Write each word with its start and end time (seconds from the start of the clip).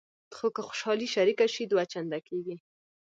خو 0.35 0.47
که 0.55 0.61
خوشحالي 0.67 1.07
شریکه 1.15 1.45
شي 1.53 1.63
دوه 1.71 1.83
چنده 1.93 2.19
کېږي. 2.27 2.55